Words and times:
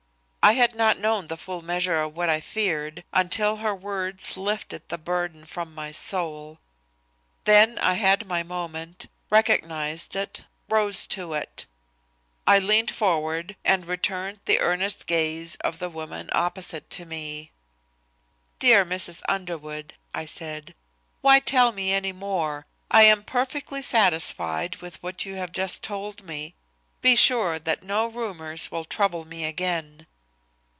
I 0.43 0.53
had 0.53 0.73
not 0.75 0.97
known 0.99 1.27
the 1.27 1.37
full 1.37 1.61
measure 1.61 2.01
of 2.01 2.15
what 2.15 2.27
I 2.27 2.41
feared 2.41 3.03
until 3.13 3.57
her 3.57 3.75
words 3.75 4.35
lifted 4.37 4.89
the 4.89 4.97
burden 4.97 5.45
from 5.45 5.73
my 5.75 5.91
soul. 5.91 6.57
Then 7.45 7.77
I 7.77 7.93
had 7.93 8.25
my 8.25 8.41
moment, 8.41 9.05
recognized 9.29 10.15
it, 10.15 10.45
rose 10.67 11.05
to 11.07 11.33
it. 11.33 11.67
I 12.47 12.57
leaned 12.57 12.89
forward 12.89 13.55
and 13.63 13.85
returned 13.85 14.39
the 14.45 14.59
earnest 14.59 15.05
gaze 15.05 15.57
of 15.57 15.77
the 15.77 15.89
woman 15.89 16.27
opposite 16.31 16.89
to 16.89 17.05
me. 17.05 17.51
"Dear 18.57 18.83
Mrs. 18.83 19.21
Underwood," 19.29 19.93
I 20.11 20.25
said. 20.25 20.73
"Why 21.21 21.39
tell 21.39 21.71
me 21.71 21.93
any 21.93 22.13
more? 22.13 22.65
I 22.89 23.03
am 23.03 23.23
perfectly 23.23 23.83
satisfied 23.83 24.77
with 24.77 25.01
what 25.03 25.23
you 25.23 25.35
have 25.35 25.51
just 25.51 25.83
told 25.83 26.23
me. 26.25 26.55
Be 27.01 27.15
sure 27.15 27.59
that 27.59 27.83
no 27.83 28.07
rumors 28.07 28.71
will 28.71 28.85
trouble 28.85 29.23
me 29.23 29.45
again." 29.45 30.07